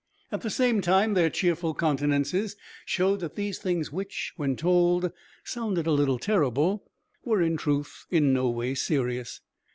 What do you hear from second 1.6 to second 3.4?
countenances showed that